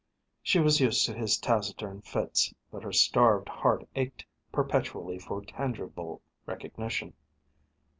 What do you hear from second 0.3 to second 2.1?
She was used to his taciturn